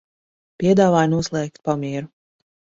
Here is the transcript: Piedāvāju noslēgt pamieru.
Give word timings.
Piedāvāju 0.63 1.13
noslēgt 1.13 1.63
pamieru. 1.71 2.13